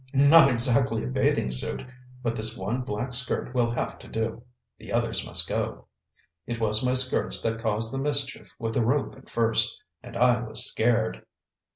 [0.15, 1.85] "Not exactly a bathing suit,
[2.23, 4.41] but this one black skirt will have to do.
[4.79, 5.85] The others must go.
[6.47, 9.79] It was my skirts that caused the mischief with the rope at first.
[10.01, 11.23] And I was scared!"